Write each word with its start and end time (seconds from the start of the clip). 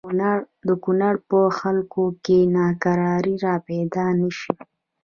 د 0.67 0.69
کونړ 0.83 1.13
په 1.29 1.39
خلکو 1.59 2.03
کې 2.25 2.37
ناکراری 2.55 3.35
را 3.45 3.55
پیدا 3.67 4.05
نه 4.19 4.29
شي. 4.39 4.53